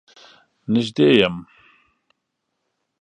[0.71, 1.35] نږدې يم.